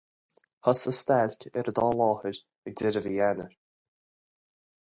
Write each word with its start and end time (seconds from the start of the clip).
Thosaigh 0.67 0.97
stailc 1.01 1.41
ar 1.61 1.67
an 1.69 1.75
dá 1.81 1.85
láthair 1.99 2.37
ag 2.67 2.71
deireadh 2.81 3.09
mhí 3.13 3.21
Eanáir. 3.27 3.57